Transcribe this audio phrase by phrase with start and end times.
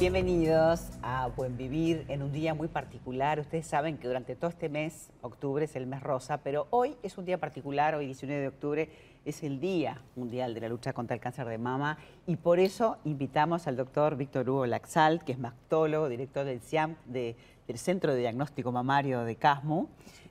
[0.00, 3.40] Bienvenidos a Buen Vivir en un día muy particular.
[3.40, 7.18] Ustedes saben que durante todo este mes, octubre es el mes rosa, pero hoy es
[7.18, 8.88] un día particular, hoy 19 de octubre
[9.24, 11.98] es el Día Mundial de la Lucha contra el Cáncer de Mama
[12.28, 16.94] y por eso invitamos al doctor Víctor Hugo Laxalt, que es mastólogo, director del CIAM,
[17.06, 17.34] del
[17.74, 19.88] Centro de Diagnóstico Mamario de CASMU.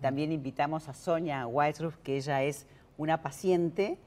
[0.00, 2.66] También invitamos a Sonia Weisruff, que ella es
[2.96, 3.98] una paciente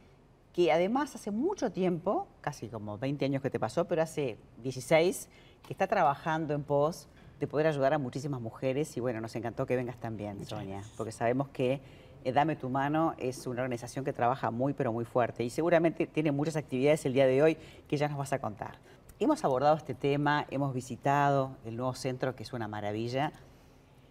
[0.53, 5.29] que además hace mucho tiempo, casi como 20 años que te pasó, pero hace 16,
[5.65, 7.07] que está trabajando en pos
[7.39, 11.11] de poder ayudar a muchísimas mujeres y bueno, nos encantó que vengas también, Sonia, porque
[11.11, 11.81] sabemos que
[12.23, 16.07] eh, Dame tu mano es una organización que trabaja muy pero muy fuerte y seguramente
[16.07, 18.77] tiene muchas actividades el día de hoy que ya nos vas a contar.
[19.19, 23.33] Hemos abordado este tema, hemos visitado el nuevo centro que es una maravilla.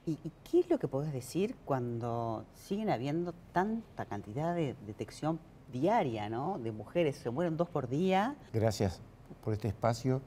[0.05, 0.17] ¿Y,
[0.51, 5.39] qué es lo que podés decir cuando siguen habiendo tanta cantidad de detección
[5.73, 6.59] diaria, ¿no?
[6.59, 8.37] De mujeres, se mueren dos por día.
[8.53, 9.01] Gracias
[9.43, 10.21] por este espacio.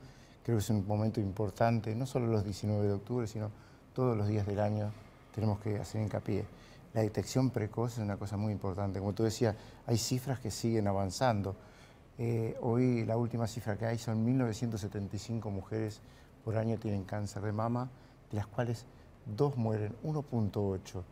[0.44, 3.52] Creo que es un momento importante, no solo los 19 de octubre, sino
[3.94, 4.92] todos los días del año
[5.34, 6.46] tenemos que hacer hincapié.
[6.94, 9.00] La detección precoz es una cosa muy importante.
[9.00, 11.56] Como tú decías, hay cifras que siguen avanzando.
[12.18, 16.00] Eh, hoy la última cifra que hay son 1975 mujeres
[16.46, 17.90] por año tienen cáncer de mama,
[18.32, 18.86] de las cuales
[19.26, 21.04] dos mueren, 1.8.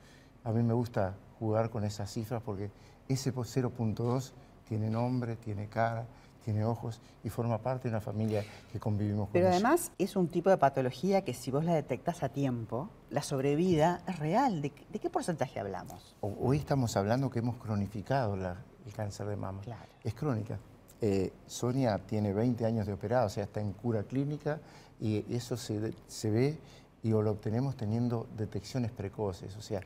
[0.45, 2.71] A mí me gusta jugar con esas cifras porque
[3.09, 4.31] ese 0.2
[4.65, 6.05] tiene nombre, tiene cara,
[6.45, 10.29] tiene ojos y forma parte de una familia que convivimos con Pero además es un
[10.29, 14.61] tipo de patología que si vos la detectas a tiempo, la sobrevida es real.
[14.61, 16.15] ¿De, qué porcentaje hablamos?
[16.21, 19.61] Hoy estamos hablando que hemos cronificado el cáncer de mama.
[20.01, 20.57] Es crónica.
[21.01, 24.61] Eh, Sonia tiene 20 años de operado, o sea, está en cura clínica
[25.01, 26.57] y eso se, se ve
[27.01, 29.81] y lo obtenemos teniendo detecciones precoces, o sea,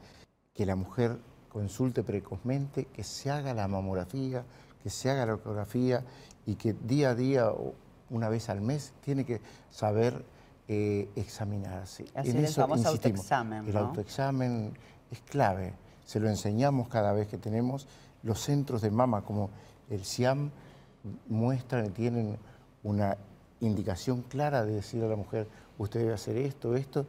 [0.53, 1.17] que la mujer
[1.49, 4.43] consulte precozmente, que se haga la mamografía,
[4.81, 6.03] que se haga la ecografía
[6.45, 7.51] y que día a día,
[8.09, 10.23] una vez al mes, tiene que saber
[10.67, 12.05] eh, examinarse.
[12.15, 13.67] en el famoso autoexamen.
[13.67, 14.73] El autoexamen
[15.11, 15.73] es clave.
[16.05, 17.87] Se lo enseñamos cada vez que tenemos.
[18.23, 19.49] Los centros de mama, como
[19.89, 20.51] el SIAM,
[21.27, 22.37] muestran y tienen
[22.83, 23.17] una
[23.61, 25.47] indicación clara de decir a la mujer,
[25.77, 27.05] usted debe hacer esto, esto,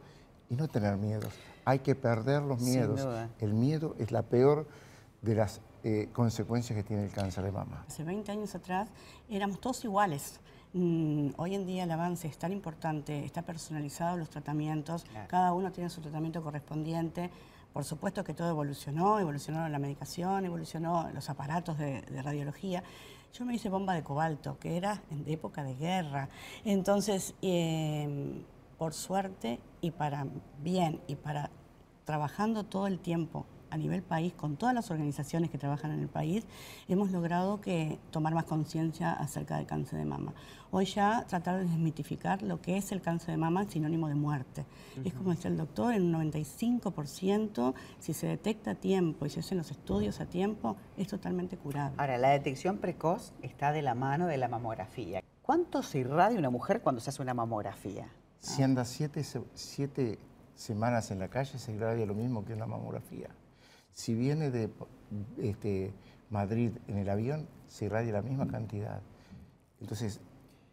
[0.49, 1.33] y no tener miedos.
[1.65, 3.05] Hay que perder los miedos.
[3.39, 4.67] El miedo es la peor
[5.21, 7.85] de las eh, consecuencias que tiene el cáncer de mama.
[7.87, 8.89] Hace 20 años atrás
[9.29, 10.39] éramos todos iguales.
[10.73, 15.71] Mm, hoy en día el avance es tan importante, está personalizado los tratamientos, cada uno
[15.71, 17.29] tiene su tratamiento correspondiente.
[17.73, 22.83] Por supuesto que todo evolucionó, evolucionó la medicación, evolucionó los aparatos de, radiología.
[23.33, 26.29] Yo me hice bomba de cobalto, que era en época de guerra.
[26.65, 28.43] Entonces, em,
[28.79, 30.25] por suerte y para
[30.63, 31.51] bien y para
[32.05, 36.07] trabajando todo el tiempo a nivel país, con todas las organizaciones que trabajan en el
[36.07, 36.43] país,
[36.87, 40.33] hemos logrado que tomar más conciencia acerca del cáncer de mama.
[40.71, 44.65] Hoy ya tratar de desmitificar lo que es el cáncer de mama sinónimo de muerte.
[45.03, 49.41] Es como decía el doctor, en un 95%, si se detecta a tiempo y se
[49.41, 51.95] hacen los estudios a tiempo, es totalmente curable.
[51.99, 55.21] Ahora, la detección precoz está de la mano de la mamografía.
[55.43, 58.09] ¿Cuánto se irradia una mujer cuando se hace una mamografía?
[58.39, 59.23] Si anda siete,
[59.53, 60.17] siete
[60.55, 63.29] semanas en la calle, se irradia lo mismo que una mamografía.
[63.91, 64.69] Si viene de
[65.37, 65.93] este,
[66.29, 69.01] Madrid en el avión, se irradia la misma cantidad.
[69.81, 70.21] Entonces...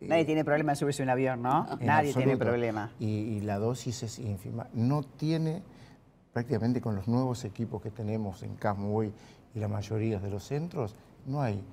[0.01, 1.67] Eh, Nadie tiene problema en subirse un avión, ¿no?
[1.81, 2.93] Nadie tiene problema.
[2.99, 4.69] Y, la dosis es ínfima.
[4.75, 5.63] No tiene,
[6.33, 9.13] prácticamente con los nuevos equipos que tenemos en Casmo y
[9.55, 10.95] la mayoría de los centros,
[11.25, 11.65] no hay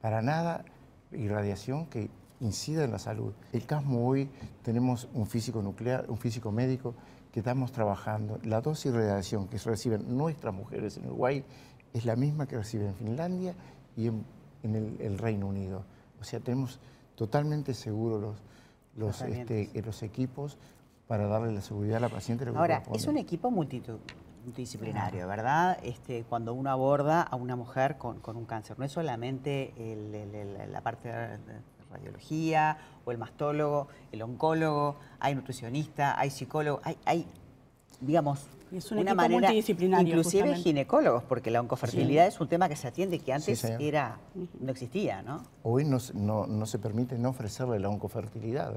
[0.00, 0.64] para nada
[1.12, 2.08] irradiación que
[2.40, 3.32] incida en la salud.
[3.52, 4.28] El Casmo hoy
[4.62, 6.94] tenemos un físico nuclear, un físico médico
[7.32, 11.44] que estamos trabajando, la dosis de radiación que reciben nuestras mujeres en Uruguay
[11.92, 13.54] es la misma que reciben en Finlandia
[13.96, 14.24] y en,
[15.00, 15.84] el, Reino Unido.
[16.20, 16.80] O sea, tenemos
[17.14, 18.36] totalmente seguros los,
[18.96, 20.58] los, este, los equipos
[21.06, 22.46] para darle la seguridad a la paciente.
[22.54, 25.78] Ahora, es un equipo multidisciplinario, ¿verdad?
[25.82, 29.72] Este, cuando uno aborda a una mujer con, un cáncer, no es solamente
[30.70, 31.10] la parte
[31.96, 37.26] radiología, o el mastólogo, el oncólogo, hay nutricionista, hay psicólogo, hay, hay
[38.00, 42.88] digamos, es una manera multidisciplinario, inclusive ginecólogos, porque la oncofertilidad es un tema que se
[42.88, 44.18] atiende que antes era
[44.60, 45.42] no existía, ¿no?
[45.62, 45.98] Hoy no,
[46.46, 48.76] no, se permite no ofrecerle la oncofertilidad.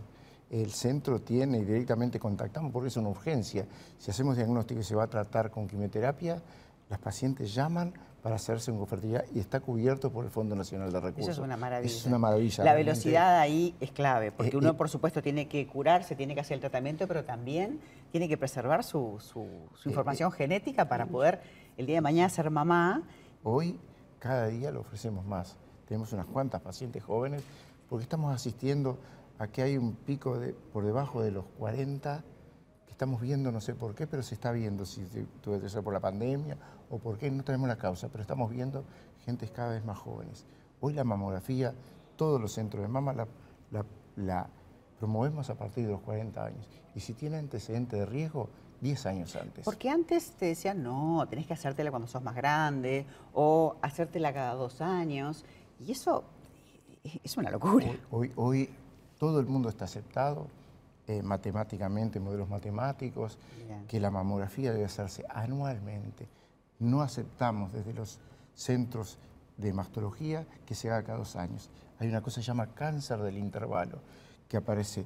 [0.49, 3.65] El centro tiene y directamente contactamos porque es una urgencia.
[3.97, 6.41] Si hacemos diagnóstico y se va a tratar con quimioterapia,
[6.89, 10.99] las pacientes llaman para hacerse un fertilidad y está cubierto por el Fondo Nacional de
[10.99, 11.29] Recursos.
[11.29, 11.95] Eso es una maravilla.
[11.95, 12.63] es una maravilla.
[12.63, 16.41] La velocidad ahí es clave, porque eh, uno, por supuesto, tiene que curarse, tiene que
[16.41, 17.79] hacer el tratamiento, pero también
[18.11, 21.41] tiene que preservar su, eh, información eh, genética para poder
[21.77, 23.03] el día de mañana ser mamá.
[23.43, 23.79] Hoy,
[24.19, 25.55] cada día lo ofrecemos más.
[25.87, 27.43] Tenemos unas cuantas pacientes jóvenes
[27.87, 28.99] porque estamos asistiendo
[29.39, 32.38] aquí hay un pico de, por debajo de los 40 que
[32.99, 35.05] estamos viendo, no sé por qué, pero se está viendo, si
[35.41, 36.57] tuve que ser por la pandemia
[36.89, 38.83] o por qué, no tenemos la causa, pero estamos viendo
[39.23, 40.45] gentes cada vez más jóvenes.
[40.81, 41.73] Hoy la mamografía,
[42.17, 43.15] todos los centros de mama
[44.17, 44.49] la,
[44.99, 46.67] promovemos a partir de los 40 años.
[46.93, 48.49] Y si tiene antecedente de riesgo,
[48.81, 49.63] 10 años antes.
[49.63, 54.55] Porque antes te decían, no, tenés que hacértela cuando sos más grande o hacértela cada
[54.55, 55.45] dos años.
[55.79, 56.25] Y eso
[57.23, 57.87] es una locura.
[58.11, 58.69] Hoy, hoy,
[59.17, 60.47] todo el mundo está aceptado
[61.09, 63.39] eh, matemáticamente, modelos matemáticos,
[63.87, 66.27] que la mamografía debe hacerse anualmente.
[66.77, 68.19] No aceptamos desde los
[68.53, 69.17] centros
[69.57, 71.71] de mastología que se haga cada dos años.
[71.97, 73.97] Hay una cosa que se llama cáncer del intervalo,
[74.47, 75.03] que aparece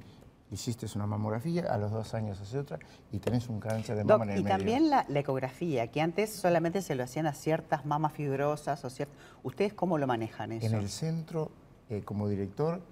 [0.50, 2.78] hiciste una mamografía, a los dos años hace otra
[3.10, 6.82] y tenés un cáncer de mama en el y también la, ecografía, que antes solamente
[6.82, 9.16] se lo hacían a ciertas mamas fibrosas o ciertas...
[9.42, 10.66] ¿Ustedes cómo lo manejan eso?
[10.66, 11.50] En el centro,
[11.88, 12.82] eh, como director,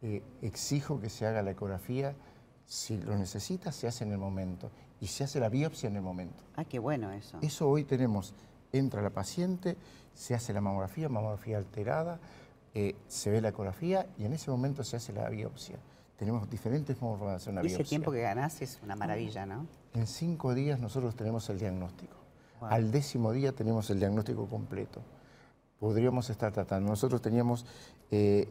[0.00, 2.14] eh, exijo que se haga la ecografía.
[2.72, 4.70] Si lo necesita, se hace en el momento.
[4.98, 6.42] Y se hace la biopsia en el momento.
[6.56, 7.36] Ah, qué bueno eso.
[7.42, 8.32] Eso hoy tenemos.
[8.72, 9.76] Entra la paciente,
[10.14, 12.18] se hace la mamografía, mamografía alterada,
[12.72, 15.76] eh, se ve la ecografía y en ese momento se hace la biopsia.
[16.16, 17.82] Tenemos diferentes formas de hacer una biopsia.
[17.82, 19.66] Ese tiempo que ganás es una maravilla, ¿no?
[19.92, 22.16] En cinco días nosotros tenemos el diagnóstico.
[22.62, 25.02] Al décimo día tenemos el diagnóstico completo.
[25.78, 26.88] Podríamos estar tratando.
[26.88, 27.66] Nosotros teníamos,
[28.10, 28.48] eh,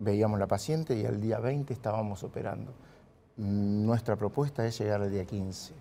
[0.00, 2.74] veíamos la paciente y al día 20 estábamos operando.
[3.36, 5.74] Nuestra propuesta es llegar al día 15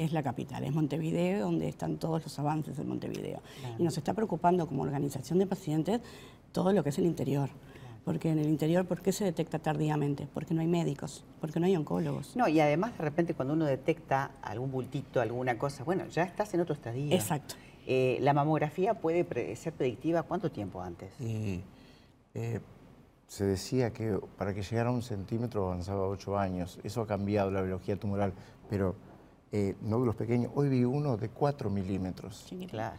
[0.00, 3.42] es la capital, es Montevideo, donde están todos los avances de Montevideo.
[3.78, 6.00] Y nos está preocupando como organización de pacientes
[6.52, 7.50] todo lo que es el interior.
[8.02, 10.26] Porque en el interior, ¿por qué se detecta tardíamente?
[10.32, 12.34] Porque no hay médicos, porque no hay oncólogos.
[12.34, 16.54] No, y además de repente cuando uno detecta algún bultito, alguna cosa, bueno, ya estás
[16.54, 17.14] en otro estadio.
[17.14, 17.56] Exacto.
[17.86, 21.12] Eh, ¿La mamografía puede ser predictiva cuánto tiempo antes?
[21.20, 21.60] Eh,
[23.30, 26.80] se decía que para que llegara a un centímetro avanzaba ocho años.
[26.82, 28.32] Eso ha cambiado la biología tumoral,
[28.68, 28.96] pero
[29.52, 30.50] eh, nódulos pequeños.
[30.56, 32.44] Hoy vi uno de cuatro milímetros.
[32.48, 32.98] Sí, claro.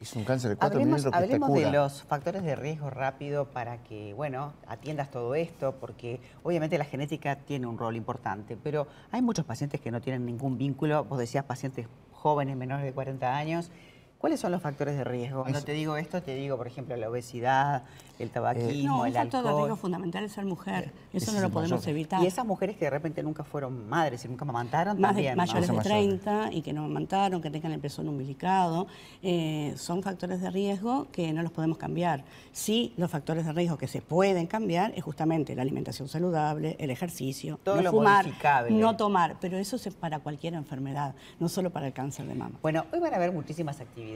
[0.00, 3.82] Es un cáncer de 4 milímetros que Hablemos de los factores de riesgo rápido para
[3.82, 9.22] que, bueno, atiendas todo esto, porque obviamente la genética tiene un rol importante, pero hay
[9.22, 13.72] muchos pacientes que no tienen ningún vínculo, vos decías pacientes jóvenes menores de 40 años,
[14.18, 15.42] ¿Cuáles son los factores de riesgo?
[15.42, 17.84] Cuando te digo esto, te digo, por ejemplo, la obesidad,
[18.18, 19.26] el tabaquismo, el alcohol.
[19.28, 20.86] El factor de riesgo fundamental es ser mujer.
[21.12, 22.20] Eh, Eso no lo podemos evitar.
[22.20, 25.36] Y esas mujeres que de repente nunca fueron madres y nunca amamantaron Más también.
[25.36, 28.88] mayores de 30 y que no amamantaron, que tengan el pezón umbilicado,
[29.22, 32.24] eh, son factores de riesgo que no los podemos cambiar.
[32.50, 36.90] Sí, los factores de riesgo que se pueden cambiar es justamente la alimentación saludable, el
[36.90, 38.26] ejercicio, Todo no fumar,
[38.68, 42.58] no tomar, pero eso es para cualquier enfermedad, no solo para el cáncer de mama.
[42.62, 44.07] Bueno, hoy van a haber muchísimas actividades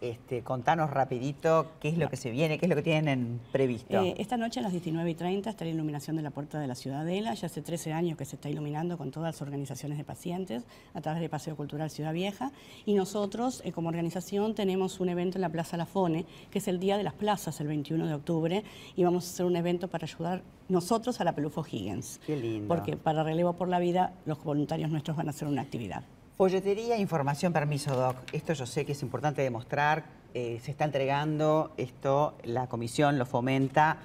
[0.00, 4.02] este, contanos rapidito qué es lo que se viene, qué es lo que tienen previsto.
[4.02, 6.66] Eh, esta noche a las 19 y 30 está la iluminación de la Puerta de
[6.66, 7.34] la Ciudadela.
[7.34, 10.64] Ya hace 13 años que se está iluminando con todas las organizaciones de pacientes
[10.94, 12.52] a través de Paseo Cultural Ciudad Vieja.
[12.84, 16.80] Y nosotros, eh, como organización, tenemos un evento en la Plaza Lafone, que es el
[16.80, 18.64] Día de las Plazas, el 21 de octubre.
[18.96, 22.20] Y vamos a hacer un evento para ayudar nosotros a la Pelufo Higgins.
[22.26, 22.68] Qué lindo.
[22.68, 26.04] Porque para Relevo por la Vida, los voluntarios nuestros van a hacer una actividad.
[26.38, 28.16] Folletería, información, permiso, Doc.
[28.32, 30.04] Esto yo sé que es importante demostrar.
[30.34, 33.98] Eh, se está entregando esto, la comisión lo fomenta.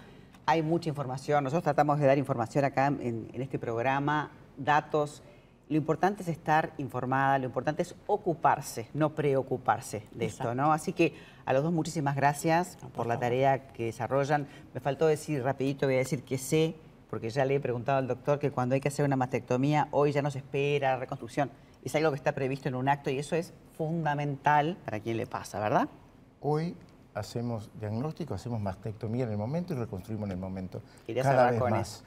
[0.48, 1.44] Hay mucha información.
[1.44, 5.22] Nosotros tratamos de dar información acá en, este programa, datos.
[5.70, 10.74] Lo importante es estar informada, lo importante es ocuparse, no preocuparse de esto, ¿no?
[10.74, 11.14] Así que
[11.46, 14.48] a los dos muchísimas gracias por, la tarea que desarrollan.
[14.74, 16.74] Me faltó decir rapidito, voy a decir que sé,
[17.14, 20.12] porque ya le he preguntado al doctor que cuando hay que hacer una mastectomía, hoy
[20.12, 21.52] ya no se espera reconstrucción
[21.84, 25.28] es algo que está previsto en un acto y eso es fundamental para quien le
[25.28, 25.88] pasa, ¿verdad?
[26.42, 26.76] Hoy
[27.14, 30.82] hacemos diagnóstico, hacemos mastectomía en el momento y reconstruimos en el momento.
[31.06, 32.04] Quería cerrar con eso.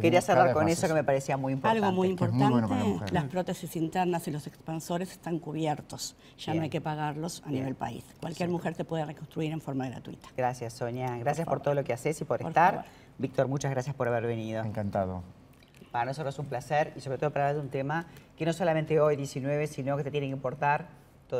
[0.00, 1.84] Quería cerrar con eso que me parecía muy importante.
[1.84, 6.16] Algo muy importante, las prótesis internas y los expansores están cubiertos.
[6.38, 8.04] Ya no hay que pagarlos a nivel país.
[8.20, 10.28] Cualquier mujer te puede reconstruir en forma gratuita.
[10.36, 11.16] Gracias, Sonia.
[11.18, 12.84] Gracias por, todo lo que haces y por, estar.
[13.18, 14.62] Víctor, muchas gracias por haber venido.
[14.62, 15.22] Encantado.
[15.92, 18.06] Para nosotros es un placer y sobre todo para hablar de un tema
[18.36, 20.88] que no solamente hoy 19, sino que te tiene que importar